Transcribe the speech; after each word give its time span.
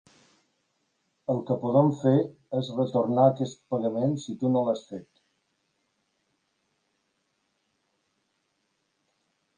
El 1.33 1.41
que 1.49 1.57
podem 1.65 1.89
fer 1.99 2.13
és 2.61 2.71
retornar 2.79 3.27
aquest 3.33 3.61
pagament 3.75 4.17
si 4.25 4.35
tu 4.39 4.53
no 4.55 4.63
l'has 4.69 4.83
fet. 4.89 5.23